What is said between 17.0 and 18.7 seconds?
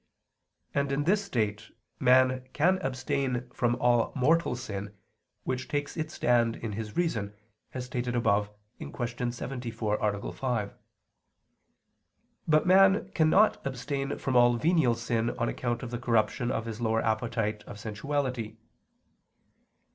appetite of sensuality.